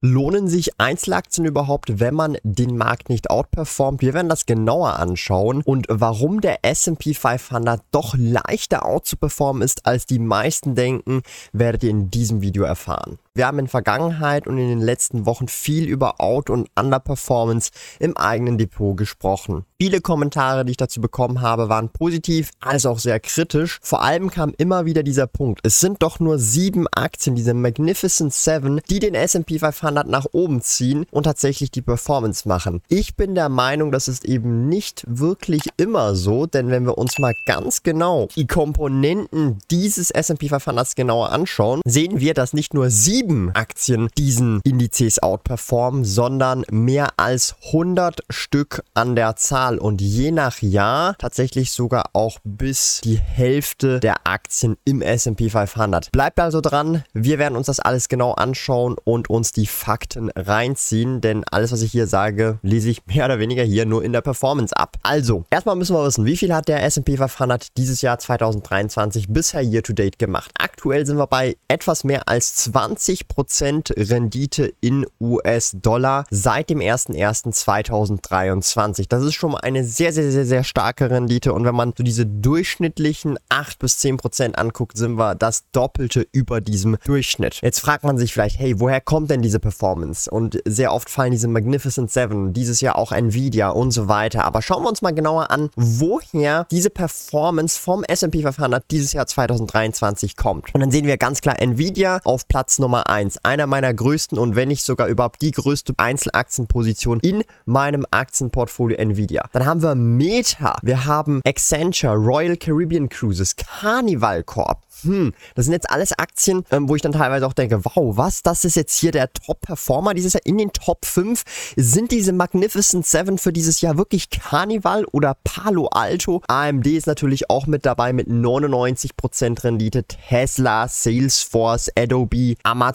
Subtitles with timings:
[0.00, 4.00] Lohnen sich Einzelaktien überhaupt, wenn man den Markt nicht outperformt?
[4.00, 10.06] Wir werden das genauer anschauen und warum der S&P 500 doch leichter outzuperformen ist, als
[10.06, 13.18] die meisten denken, werdet ihr in diesem Video erfahren.
[13.38, 17.70] Wir haben in Vergangenheit und in den letzten Wochen viel über Out- und Underperformance
[18.00, 19.64] im eigenen Depot gesprochen.
[19.80, 23.78] Viele Kommentare, die ich dazu bekommen habe, waren positiv, als auch sehr kritisch.
[23.80, 25.60] Vor allem kam immer wieder dieser Punkt.
[25.62, 30.60] Es sind doch nur sieben Aktien, diese Magnificent Seven, die den S&P 500 nach oben
[30.60, 32.82] ziehen und tatsächlich die Performance machen.
[32.88, 37.20] Ich bin der Meinung, das ist eben nicht wirklich immer so, denn wenn wir uns
[37.20, 42.90] mal ganz genau die Komponenten dieses S&P 500 genauer anschauen, sehen wir, dass nicht nur
[42.90, 50.00] sieben sieben Aktien diesen Indizes outperformen, sondern mehr als 100 Stück an der Zahl und
[50.00, 56.10] je nach Jahr tatsächlich sogar auch bis die Hälfte der Aktien im S&P 500.
[56.10, 61.20] Bleibt also dran, wir werden uns das alles genau anschauen und uns die Fakten reinziehen,
[61.20, 64.22] denn alles, was ich hier sage, lese ich mehr oder weniger hier nur in der
[64.22, 64.96] Performance ab.
[65.02, 69.60] Also, erstmal müssen wir wissen, wie viel hat der S&P 500 dieses Jahr 2023 bisher
[69.60, 70.50] year to date gemacht?
[70.58, 79.06] Aktuell sind wir bei etwas mehr als 20 20% Rendite in US-Dollar seit dem 01.01.2023.
[79.08, 81.52] Das ist schon mal eine sehr, sehr, sehr, sehr starke Rendite.
[81.52, 86.60] Und wenn man so diese durchschnittlichen 8 bis 10% anguckt, sind wir das Doppelte über
[86.60, 87.60] diesem Durchschnitt.
[87.62, 90.30] Jetzt fragt man sich vielleicht, hey, woher kommt denn diese Performance?
[90.30, 94.44] Und sehr oft fallen diese Magnificent Seven, dieses Jahr auch Nvidia und so weiter.
[94.44, 99.26] Aber schauen wir uns mal genauer an, woher diese Performance vom S&P 500 dieses Jahr
[99.26, 100.74] 2023 kommt.
[100.74, 104.56] Und dann sehen wir ganz klar Nvidia auf Platz Nummer 1, einer meiner größten und
[104.56, 109.48] wenn nicht sogar überhaupt die größte Einzelaktienposition in meinem Aktienportfolio Nvidia.
[109.52, 115.72] Dann haben wir Meta, wir haben Accenture, Royal Caribbean Cruises, Carnival Corp, hm, das sind
[115.72, 118.98] jetzt alles Aktien, ähm, wo ich dann teilweise auch denke, wow, was, das ist jetzt
[118.98, 121.44] hier der Top-Performer dieses Jahr in den Top 5.
[121.76, 126.42] Sind diese Magnificent Seven für dieses Jahr wirklich Carnival oder Palo Alto?
[126.48, 130.04] AMD ist natürlich auch mit dabei mit 99% Rendite.
[130.04, 132.87] Tesla, Salesforce, Adobe, Amazon,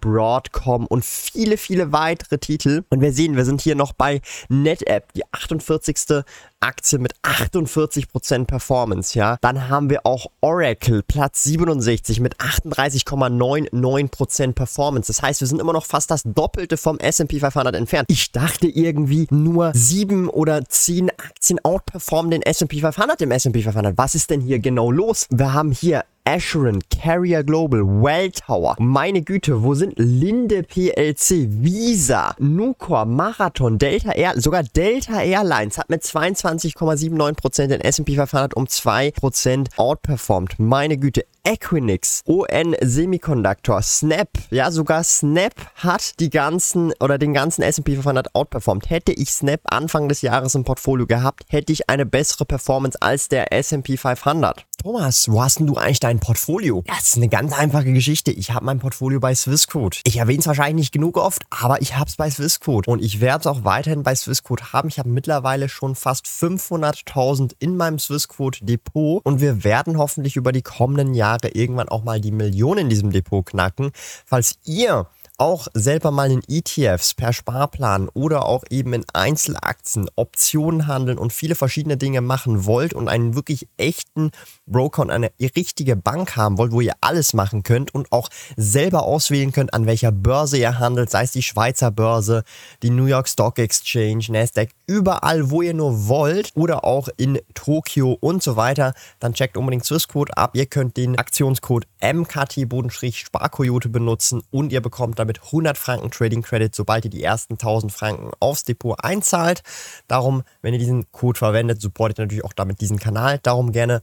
[0.00, 2.84] Broadcom und viele, viele weitere Titel.
[2.90, 6.24] Und wir sehen, wir sind hier noch bei NetApp, die 48.
[6.60, 9.36] Aktie mit 48% Performance, ja.
[9.40, 15.06] Dann haben wir auch Oracle, Platz 67 mit 38,99% Performance.
[15.06, 18.06] Das heißt, wir sind immer noch fast das Doppelte vom S&P 500 entfernt.
[18.10, 23.96] Ich dachte irgendwie nur sieben oder zehn Aktien outperformen den S&P 500 im S&P 500.
[23.96, 25.28] Was ist denn hier genau los?
[25.30, 28.76] Wir haben hier Assurant, Carrier Global, Welltower.
[28.78, 35.88] Meine Güte, wo sind Linde PLC, Visa, Nucor, Marathon, Delta Air, sogar Delta Airlines hat
[35.88, 40.58] mit 22,79% den S&P 500 um 2% outperformed.
[40.58, 47.62] Meine Güte, Equinix, ON Semiconductor, Snap, ja sogar Snap hat die ganzen oder den ganzen
[47.62, 48.90] S&P 500 outperformed.
[48.90, 53.28] Hätte ich Snap Anfang des Jahres im Portfolio gehabt, hätte ich eine bessere Performance als
[53.28, 54.66] der S&P 500.
[54.82, 56.82] Thomas, wo hast denn du eigentlich dein Portfolio?
[56.86, 58.30] Ja, das ist eine ganz einfache Geschichte.
[58.30, 60.00] Ich habe mein Portfolio bei Swissquote.
[60.04, 63.20] Ich erwähne es wahrscheinlich nicht genug oft, aber ich habe es bei Swissquote und ich
[63.20, 64.88] werde es auch weiterhin bei Swissquote haben.
[64.88, 70.52] Ich habe mittlerweile schon fast 500.000 in meinem Swissquote Depot und wir werden hoffentlich über
[70.52, 73.90] die kommenden Jahre irgendwann auch mal die Millionen in diesem Depot knacken.
[74.26, 75.06] Falls ihr
[75.38, 81.32] auch selber mal in ETFs per Sparplan oder auch eben in Einzelaktien Optionen handeln und
[81.32, 84.32] viele verschiedene Dinge machen wollt und einen wirklich echten
[84.66, 89.04] Broker und eine richtige Bank haben wollt, wo ihr alles machen könnt und auch selber
[89.04, 92.42] auswählen könnt, an welcher Börse ihr handelt, sei es die Schweizer Börse,
[92.82, 98.18] die New York Stock Exchange, Nasdaq, überall, wo ihr nur wollt oder auch in Tokio
[98.20, 100.50] und so weiter, dann checkt unbedingt Swissquote ab.
[100.54, 107.04] Ihr könnt den Aktionscode MKT-Sparkoyote benutzen und ihr bekommt damit 100 Franken Trading Credit, sobald
[107.04, 109.62] ihr die ersten 1000 Franken aufs Depot einzahlt.
[110.06, 113.38] Darum, wenn ihr diesen Code verwendet, supportet ihr natürlich auch damit diesen Kanal.
[113.42, 114.02] Darum gerne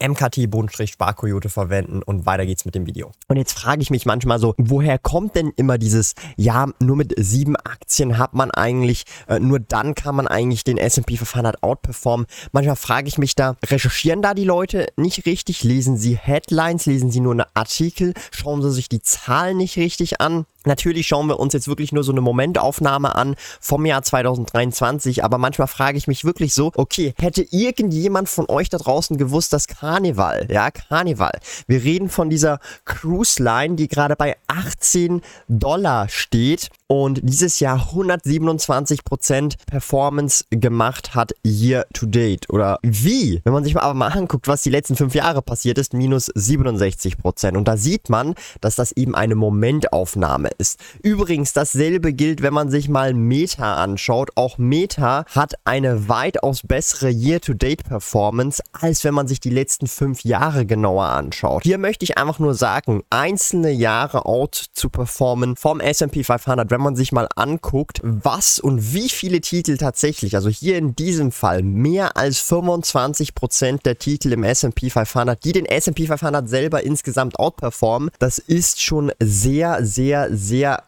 [0.00, 3.12] MKT-Sparkoyote verwenden und weiter geht's mit dem Video.
[3.28, 7.14] Und jetzt frage ich mich manchmal so, woher kommt denn immer dieses, ja, nur mit
[7.18, 12.26] sieben Aktien hat man eigentlich, äh, nur dann kann man eigentlich den S&P 500 outperformen.
[12.52, 15.64] Manchmal frage ich mich da, recherchieren da die Leute nicht richtig?
[15.64, 16.86] Lesen sie Headlines?
[16.86, 18.14] Lesen sie nur eine Artikel?
[18.30, 20.46] Schauen sie sich die Zahlen nicht richtig an?
[20.64, 25.38] Natürlich schauen wir uns jetzt wirklich nur so eine Momentaufnahme an vom Jahr 2023, aber
[25.38, 29.66] manchmal frage ich mich wirklich so, okay, hätte irgendjemand von euch da draußen gewusst, dass
[29.66, 36.70] Karneval, ja, Karneval, wir reden von dieser Cruise Line, die gerade bei 18 Dollar steht
[36.86, 42.48] und dieses Jahr 127% Performance gemacht hat year to date.
[42.50, 43.40] Oder wie?
[43.44, 47.56] Wenn man sich aber mal anguckt, was die letzten fünf Jahre passiert ist, minus 67%.
[47.56, 50.80] Und da sieht man, dass das eben eine Momentaufnahme ist.
[51.02, 54.30] Übrigens, dasselbe gilt, wenn man sich mal Meta anschaut.
[54.34, 60.66] Auch Meta hat eine weitaus bessere Year-to-Date-Performance, als wenn man sich die letzten fünf Jahre
[60.66, 61.62] genauer anschaut.
[61.62, 66.80] Hier möchte ich einfach nur sagen, einzelne Jahre out zu performen vom S&P 500, wenn
[66.80, 71.62] man sich mal anguckt, was und wie viele Titel tatsächlich, also hier in diesem Fall
[71.62, 78.10] mehr als 25% der Titel im S&P 500, die den S&P 500 selber insgesamt outperformen,
[78.18, 80.34] das ist schon sehr, sehr, sehr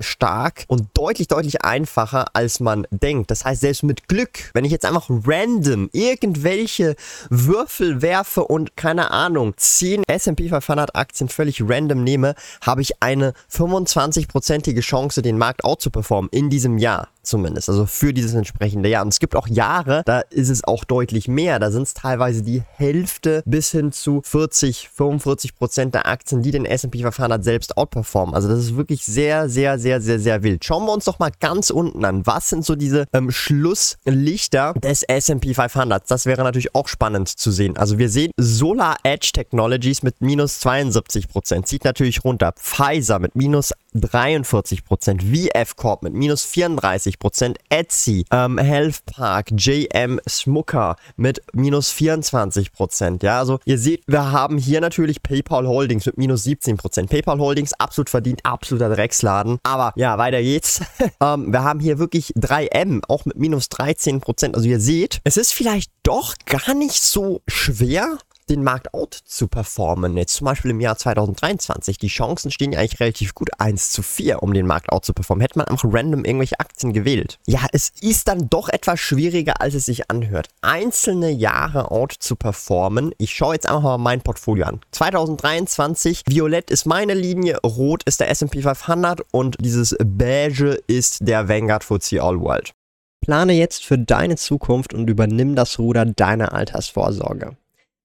[0.00, 3.30] stark und deutlich, deutlich einfacher, als man denkt.
[3.30, 6.96] Das heißt, selbst mit Glück, wenn ich jetzt einfach random irgendwelche
[7.30, 13.32] Würfel werfe und keine Ahnung, 10 S&P 500 Aktien völlig random nehme, habe ich eine
[13.50, 19.02] 25-prozentige Chance, den Markt outzuperformen in diesem Jahr zumindest, also für dieses entsprechende Jahr.
[19.02, 21.58] Und es gibt auch Jahre, da ist es auch deutlich mehr.
[21.58, 26.50] Da sind es teilweise die Hälfte bis hin zu 40, 45 Prozent der Aktien, die
[26.50, 28.34] den S&P 500 selbst outperformen.
[28.34, 30.64] Also das ist wirklich sehr, sehr, sehr, sehr, sehr wild.
[30.64, 32.26] Schauen wir uns doch mal ganz unten an.
[32.26, 36.10] Was sind so diese ähm, Schlusslichter des S&P 500?
[36.10, 37.76] Das wäre natürlich auch spannend zu sehen.
[37.76, 42.52] Also wir sehen Solar Edge Technologies mit minus 72 Prozent, zieht natürlich runter.
[42.52, 49.50] Pfizer mit minus 43 Prozent, VF Corp mit minus 34 Prozent, Etsy, ähm, Health Park,
[49.50, 53.22] JM Smucker mit minus 24 Prozent.
[53.22, 57.10] Ja, also ihr seht, wir haben hier natürlich PayPal Holdings mit minus 17 Prozent.
[57.10, 59.58] PayPal Holdings absolut verdient, absoluter Drecksladen.
[59.62, 60.80] Aber ja, weiter geht's.
[61.20, 64.54] ähm, wir haben hier wirklich 3M, auch mit minus 13 Prozent.
[64.54, 69.48] Also ihr seht, es ist vielleicht doch gar nicht so schwer, den Markt out zu
[69.48, 70.16] performen.
[70.16, 71.98] Jetzt zum Beispiel im Jahr 2023.
[71.98, 75.12] Die Chancen stehen ja eigentlich relativ gut 1 zu 4, um den Markt out zu
[75.12, 75.40] performen.
[75.40, 77.38] Hätte man einfach random irgendwelche Aktien gewählt.
[77.46, 80.48] Ja, es ist dann doch etwas schwieriger, als es sich anhört.
[80.62, 83.12] Einzelne Jahre out zu performen.
[83.18, 84.80] Ich schaue jetzt einfach mal mein Portfolio an.
[84.92, 91.48] 2023, violett ist meine Linie, rot ist der S&P 500 und dieses beige ist der
[91.48, 92.72] Vanguard FTSE All World.
[93.20, 97.56] Plane jetzt für deine Zukunft und übernimm das Ruder deiner Altersvorsorge.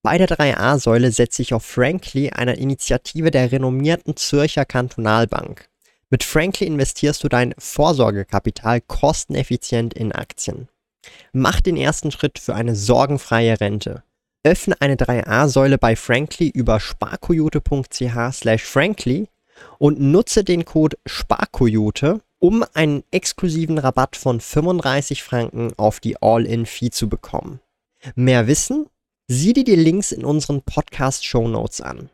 [0.04, 5.70] Bei der 3a-Säule setze ich auf Frankly, einer Initiative der renommierten Zürcher Kantonalbank.
[6.10, 10.70] Mit Frankly investierst du dein Vorsorgekapital kosteneffizient in Aktien.
[11.34, 14.02] Mach den ersten Schritt für eine sorgenfreie Rente.
[14.44, 19.28] Öffne eine 3a-Säule bei Frankly über sparkoyote.ch/frankly
[19.78, 26.90] und nutze den Code SPARKOYOTE, um einen exklusiven Rabatt von 35 Franken auf die All-in-Fee
[26.90, 27.60] zu bekommen.
[28.16, 28.88] Mehr Wissen
[29.34, 32.10] Sieh dir die Links in unseren Podcast-Show Notes an.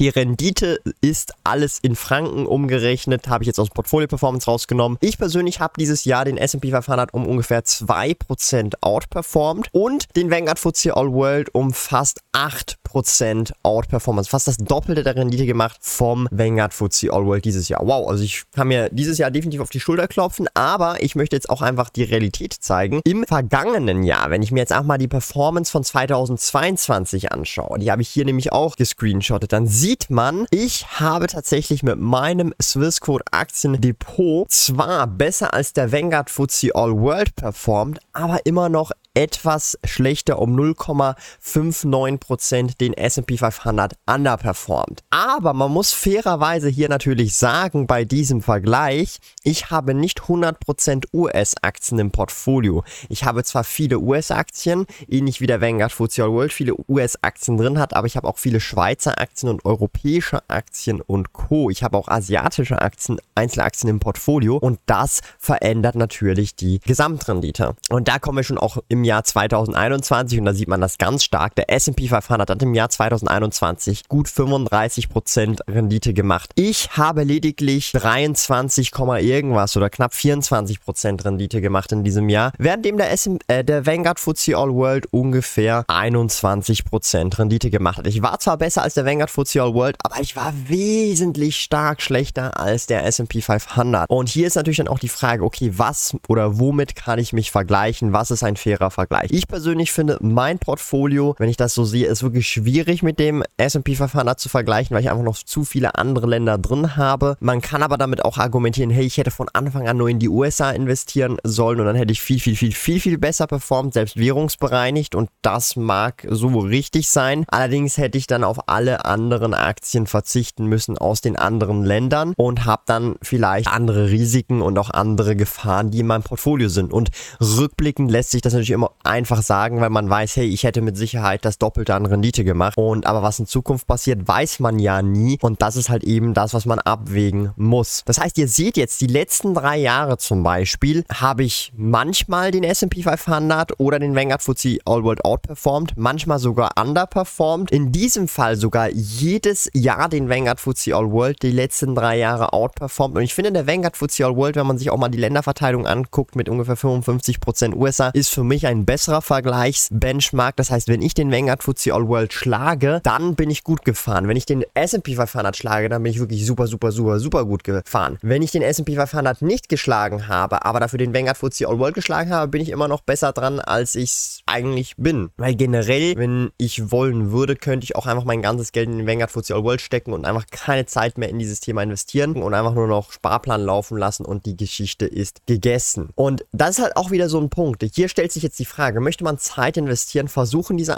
[0.00, 4.96] Die Rendite ist alles in Franken umgerechnet, habe ich jetzt aus Portfolio Performance rausgenommen.
[5.00, 10.60] Ich persönlich habe dieses Jahr den S&P 500 um ungefähr 2% outperformed und den Vanguard
[10.60, 14.30] FTSE All World um fast 8% outperformance.
[14.30, 17.84] Fast das Doppelte der Rendite gemacht vom Vanguard FTSE All World dieses Jahr.
[17.84, 21.34] Wow, also ich kann mir dieses Jahr definitiv auf die Schulter klopfen, aber ich möchte
[21.34, 23.00] jetzt auch einfach die Realität zeigen.
[23.04, 27.90] Im vergangenen Jahr, wenn ich mir jetzt auch mal die Performance von 2022 anschaue, die
[27.90, 32.52] habe ich hier nämlich auch gescreenshottet, dann sieht sieht man, ich habe tatsächlich mit meinem
[32.60, 39.76] Swissquote Aktiendepot zwar besser als der Vanguard FTSE All World performt, aber immer noch etwas
[39.82, 45.02] schlechter um 0,59% den S&P 500 underperformt.
[45.10, 51.98] Aber man muss fairerweise hier natürlich sagen, bei diesem Vergleich, ich habe nicht 100% US-Aktien
[51.98, 52.84] im Portfolio.
[53.08, 57.94] Ich habe zwar viele US-Aktien, ähnlich wie der Vanguard FTSE World viele US-Aktien drin hat,
[57.94, 61.70] aber ich habe auch viele Schweizer Aktien und europäische Aktien und Co.
[61.70, 67.74] Ich habe auch asiatische Aktien, Einzelaktien im Portfolio und das verändert natürlich die Gesamtrendite.
[67.90, 71.24] Und da kommen wir schon auch im Jahr 2021 und da sieht man das ganz
[71.24, 71.54] stark.
[71.56, 76.50] Der S&P 500 hat im Jahr 2021 gut 35% Rendite gemacht.
[76.54, 83.16] Ich habe lediglich 23, irgendwas oder knapp 24% Rendite gemacht in diesem Jahr, währenddem der,
[83.16, 88.06] SM, äh, der Vanguard FTSE All World ungefähr 21% Rendite gemacht hat.
[88.06, 92.02] Ich war zwar besser als der Vanguard FTSE All World, aber ich war wesentlich stark
[92.02, 94.10] schlechter als der S&P 500.
[94.10, 97.50] Und hier ist natürlich dann auch die Frage, okay, was oder womit kann ich mich
[97.50, 98.12] vergleichen?
[98.12, 99.30] Was ist ein fairer Vergleich.
[99.30, 103.44] Ich persönlich finde, mein Portfolio, wenn ich das so sehe, ist wirklich schwierig mit dem
[103.56, 107.36] S&P 500 zu vergleichen, weil ich einfach noch zu viele andere Länder drin habe.
[107.38, 110.28] Man kann aber damit auch argumentieren, hey, ich hätte von Anfang an nur in die
[110.28, 114.16] USA investieren sollen und dann hätte ich viel, viel, viel, viel, viel besser performt, selbst
[114.16, 117.44] währungsbereinigt und das mag so richtig sein.
[117.46, 122.64] Allerdings hätte ich dann auf alle anderen Aktien verzichten müssen aus den anderen Ländern und
[122.64, 126.92] habe dann vielleicht andere Risiken und auch andere Gefahren, die in meinem Portfolio sind.
[126.92, 130.82] Und rückblickend lässt sich das natürlich immer einfach sagen, weil man weiß, hey, ich hätte
[130.82, 132.76] mit Sicherheit das Doppelte an Rendite gemacht.
[132.76, 135.38] Und aber was in Zukunft passiert, weiß man ja nie.
[135.42, 138.02] Und das ist halt eben das, was man abwägen muss.
[138.06, 142.62] Das heißt, ihr seht jetzt, die letzten drei Jahre zum Beispiel habe ich manchmal den
[142.62, 147.72] S&P 500 oder den Vanguard FTSE All World outperformed, manchmal sogar underperformed.
[147.72, 152.52] In diesem Fall sogar jedes Jahr den Vanguard FTSE All World die letzten drei Jahre
[152.52, 153.16] outperformed.
[153.16, 155.86] Und ich finde, der Vanguard FTSE All World, wenn man sich auch mal die Länderverteilung
[155.86, 160.54] anguckt mit ungefähr 55% USA, ist für mich ein besserer Vergleichsbenchmark.
[160.56, 164.28] Das heißt, wenn ich den Vanguard FTSE All World schlage, dann bin ich gut gefahren.
[164.28, 167.64] Wenn ich den S&P 500 schlage, dann bin ich wirklich super, super, super, super gut
[167.64, 168.18] gefahren.
[168.20, 171.94] Wenn ich den S&P 500 nicht geschlagen habe, aber dafür den Vanguard FTSE All World
[171.94, 175.30] geschlagen habe, bin ich immer noch besser dran, als ich es eigentlich bin.
[175.38, 179.06] Weil generell, wenn ich wollen würde, könnte ich auch einfach mein ganzes Geld in den
[179.06, 182.52] Vanguard FTSE All World stecken und einfach keine Zeit mehr in dieses Thema investieren und
[182.52, 186.10] einfach nur noch Sparplan laufen lassen und die Geschichte ist gegessen.
[186.14, 187.82] Und das ist halt auch wieder so ein Punkt.
[187.94, 190.96] Hier stellt sich jetzt die Frage, möchte man Zeit investieren, versuchen diese,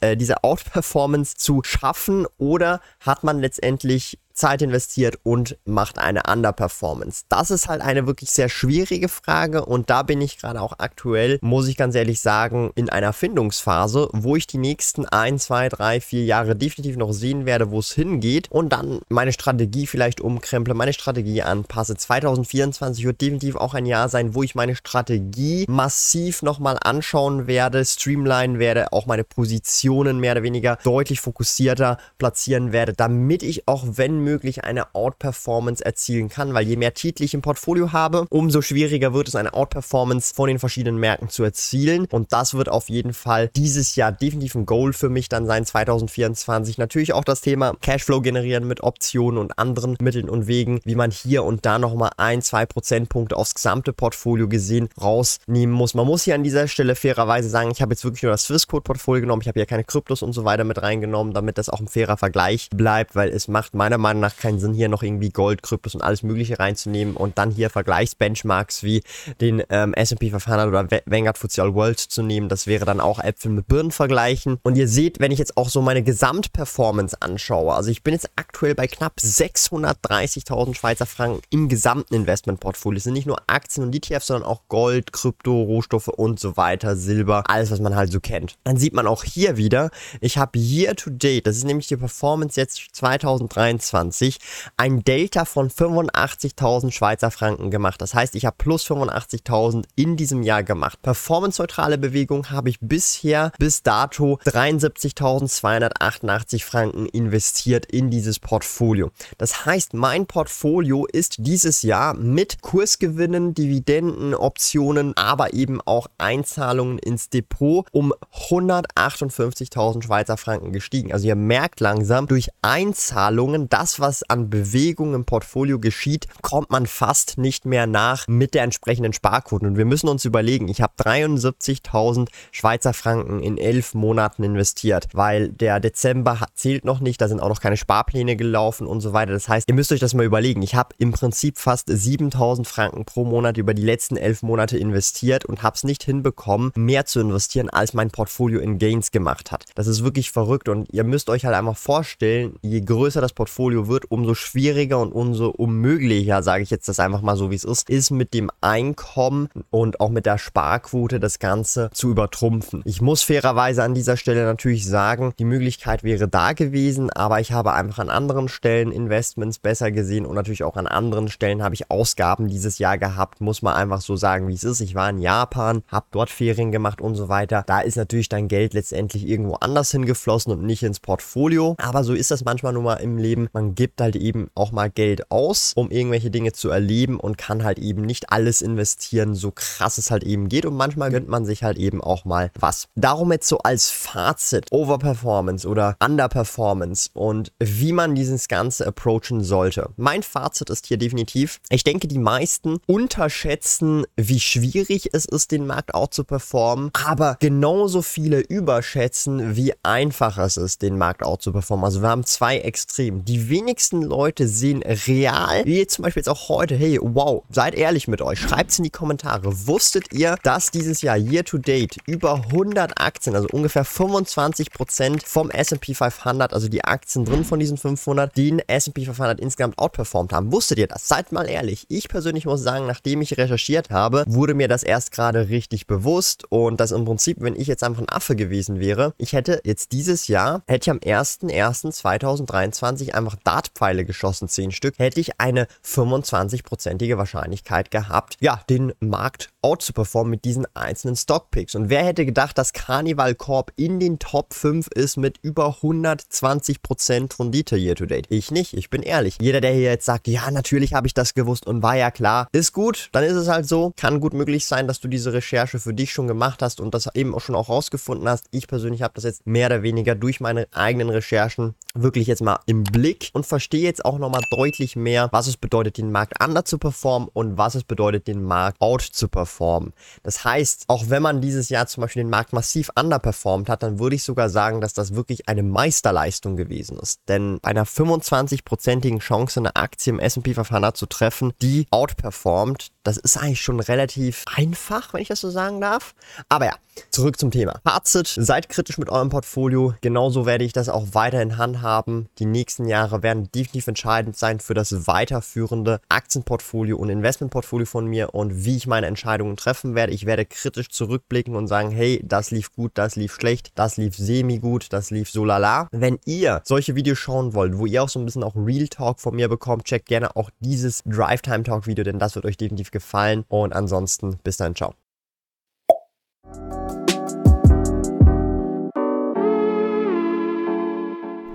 [0.00, 7.24] äh, diese Outperformance zu schaffen oder hat man letztendlich Zeit investiert und macht eine Underperformance?
[7.28, 11.38] Das ist halt eine wirklich sehr schwierige Frage und da bin ich gerade auch aktuell,
[11.42, 16.00] muss ich ganz ehrlich sagen, in einer Findungsphase, wo ich die nächsten ein, zwei, drei,
[16.00, 20.74] vier Jahre definitiv noch sehen werde, wo es hingeht und dann meine Strategie vielleicht umkremple,
[20.74, 21.96] meine Strategie anpasse.
[21.96, 27.84] 2024 wird definitiv auch ein Jahr sein, wo ich meine Strategie massiv nochmal anschauen werde,
[27.84, 33.84] streamline werde, auch meine Positionen mehr oder weniger deutlich fokussierter platzieren werde, damit ich auch
[33.86, 38.60] wenn möglich eine Outperformance erzielen kann, weil je mehr Titel ich im Portfolio habe, umso
[38.60, 42.06] schwieriger wird es, eine Outperformance von den verschiedenen Märkten zu erzielen.
[42.10, 45.64] Und das wird auf jeden Fall dieses Jahr definitiv ein Goal für mich dann sein,
[45.64, 46.76] 2024.
[46.78, 51.12] Natürlich auch das Thema Cashflow generieren mit Optionen und anderen Mitteln und Wegen, wie man
[51.12, 55.94] hier und da nochmal ein, zwei Prozentpunkte aufs gesamte Portfolio gesehen rausnehmen muss.
[55.94, 59.20] Man muss hier an dieser Stelle fairerweise sagen, ich habe jetzt wirklich nur das Swissquote-Portfolio
[59.20, 61.88] genommen, ich habe hier keine Kryptos und so weiter mit reingenommen, damit das auch ein
[61.88, 65.30] fairer Vergleich bleibt, weil es macht meiner Meinung Meinung nach keinen Sinn, hier noch irgendwie
[65.30, 69.02] Gold, Kryptos und alles Mögliche reinzunehmen und dann hier Vergleichsbenchmarks wie
[69.40, 72.48] den ähm, S&P 500 oder Vanguard FTSE World zu nehmen.
[72.48, 74.58] Das wäre dann auch Äpfel mit Birnen vergleichen.
[74.62, 78.30] Und ihr seht, wenn ich jetzt auch so meine Gesamtperformance anschaue, also ich bin jetzt
[78.36, 82.98] aktuell bei knapp 630.000 Schweizer Franken im gesamten Investmentportfolio.
[82.98, 86.96] Es sind nicht nur Aktien und ETFs, sondern auch Gold, Krypto, Rohstoffe und so weiter,
[86.96, 88.56] Silber, alles, was man halt so kennt.
[88.64, 91.96] Dann sieht man auch hier wieder, ich habe year to date, das ist nämlich die
[91.96, 94.38] Performance jetzt 2023, 2020
[94.76, 98.00] ein Delta von 85.000 Schweizer Franken gemacht.
[98.00, 101.02] Das heißt, ich habe plus 85.000 in diesem Jahr gemacht.
[101.02, 109.10] Performance-neutrale Bewegung habe ich bisher bis dato 73.288 Franken investiert in dieses Portfolio.
[109.38, 116.98] Das heißt, mein Portfolio ist dieses Jahr mit Kursgewinnen, Dividenden, Optionen, aber eben auch Einzahlungen
[116.98, 118.12] ins Depot um
[118.48, 121.12] 158.000 Schweizer Franken gestiegen.
[121.12, 126.86] Also ihr merkt langsam durch Einzahlungen, das was an Bewegung im Portfolio geschieht, kommt man
[126.86, 129.66] fast nicht mehr nach mit der entsprechenden Sparquote.
[129.66, 135.48] Und wir müssen uns überlegen, ich habe 73.000 Schweizer Franken in elf Monaten investiert, weil
[135.48, 139.32] der Dezember zählt noch nicht, da sind auch noch keine Sparpläne gelaufen und so weiter.
[139.32, 140.62] Das heißt, ihr müsst euch das mal überlegen.
[140.62, 145.44] Ich habe im Prinzip fast 7.000 Franken pro Monat über die letzten elf Monate investiert
[145.44, 149.64] und habe es nicht hinbekommen, mehr zu investieren, als mein Portfolio in Gains gemacht hat.
[149.74, 153.85] Das ist wirklich verrückt und ihr müsst euch halt einfach vorstellen, je größer das Portfolio
[153.88, 157.64] wird, umso schwieriger und umso unmöglicher, sage ich jetzt das einfach mal so, wie es
[157.64, 162.82] ist, ist mit dem Einkommen und auch mit der Sparquote das Ganze zu übertrumpfen.
[162.84, 167.52] Ich muss fairerweise an dieser Stelle natürlich sagen, die Möglichkeit wäre da gewesen, aber ich
[167.52, 171.74] habe einfach an anderen Stellen Investments besser gesehen und natürlich auch an anderen Stellen habe
[171.74, 174.80] ich Ausgaben dieses Jahr gehabt, muss man einfach so sagen, wie es ist.
[174.80, 177.64] Ich war in Japan, habe dort Ferien gemacht und so weiter.
[177.66, 181.74] Da ist natürlich dein Geld letztendlich irgendwo anders hingeflossen und nicht ins Portfolio.
[181.78, 183.48] Aber so ist das manchmal nun mal im Leben.
[183.52, 187.36] Man man gibt halt eben auch mal Geld aus, um irgendwelche Dinge zu erleben und
[187.36, 190.66] kann halt eben nicht alles investieren, so krass es halt eben geht.
[190.66, 192.86] Und manchmal gönnt man sich halt eben auch mal was.
[192.94, 199.90] Darum jetzt so als Fazit, Overperformance oder Underperformance und wie man dieses Ganze approachen sollte.
[199.96, 205.66] Mein Fazit ist hier definitiv, ich denke, die meisten unterschätzen, wie schwierig es ist, den
[205.66, 211.38] Markt auch zu performen, aber genauso viele überschätzen, wie einfach es ist, den Markt auch
[211.38, 211.84] zu performen.
[211.84, 213.22] Also wir haben zwei Extreme.
[213.22, 218.06] Die wenigsten Leute sehen real, wie zum Beispiel jetzt auch heute, hey, wow, seid ehrlich
[218.06, 219.66] mit euch, schreibt es in die Kommentare.
[219.66, 225.50] Wusstet ihr, dass dieses Jahr year to date über 100 Aktien, also ungefähr 25% vom
[225.50, 230.52] S&P 500, also die Aktien drin von diesen 500, den S&P 500 insgesamt outperformed haben?
[230.52, 231.08] Wusstet ihr das?
[231.08, 231.86] Seid mal ehrlich.
[231.88, 236.44] Ich persönlich muss sagen, nachdem ich recherchiert habe, wurde mir das erst gerade richtig bewusst
[236.50, 239.92] und dass im Prinzip, wenn ich jetzt einfach ein Affe gewesen wäre, ich hätte jetzt
[239.92, 247.16] dieses Jahr, hätte ich am 1.1.2023 einfach Dartpfeile geschossen, 10 Stück, hätte ich eine 25-prozentige
[247.16, 251.74] Wahrscheinlichkeit gehabt, ja, den Markt out zu performen mit diesen einzelnen Stockpicks.
[251.74, 257.38] Und wer hätte gedacht, dass Carnival Corp in den Top 5 ist mit über 120%
[257.38, 258.26] Rendite year to date?
[258.30, 259.38] Ich nicht, ich bin ehrlich.
[259.40, 262.48] Jeder, der hier jetzt sagt, ja, natürlich habe ich das gewusst und war ja klar,
[262.52, 263.92] ist gut, dann ist es halt so.
[263.96, 267.08] Kann gut möglich sein, dass du diese Recherche für dich schon gemacht hast und das
[267.14, 268.46] eben auch schon auch rausgefunden hast.
[268.50, 272.60] Ich persönlich habe das jetzt mehr oder weniger durch meine eigenen Recherchen wirklich jetzt mal
[272.66, 276.64] im Blick und verstehe jetzt auch nochmal deutlich mehr, was es bedeutet, den Markt under
[276.64, 279.92] zu performen und was es bedeutet, den Markt out zu performen.
[280.22, 283.98] Das heißt, auch wenn man dieses Jahr zum Beispiel den Markt massiv underperformt hat, dann
[283.98, 287.20] würde ich sogar sagen, dass das wirklich eine Meisterleistung gewesen ist.
[287.28, 293.18] Denn bei einer 25-prozentigen Chance, eine Aktie im S&P 500 zu treffen, die outperformt, das
[293.18, 296.14] ist eigentlich schon relativ einfach, wenn ich das so sagen darf.
[296.48, 296.74] Aber ja,
[297.10, 297.80] zurück zum Thema.
[297.84, 299.94] Fazit, seid kritisch mit eurem Portfolio.
[300.00, 302.28] Genauso werde ich das auch weiterhin handhaben.
[302.38, 308.34] Die nächsten Jahre werden definitiv entscheidend sein für das weiterführende Aktienportfolio und Investmentportfolio von mir
[308.34, 310.12] und wie ich meine Entscheidungen treffen werde.
[310.12, 314.16] Ich werde kritisch zurückblicken und sagen, hey, das lief gut, das lief schlecht, das lief
[314.16, 315.88] semi-gut, das lief so lala.
[315.90, 319.18] Wenn ihr solche Videos schauen wollt, wo ihr auch so ein bisschen auch Real Talk
[319.18, 322.56] von mir bekommt, checkt gerne auch dieses Drive Time Talk Video, denn das wird euch
[322.56, 323.44] definitiv gefallen.
[323.48, 324.94] Und ansonsten bis dann, ciao.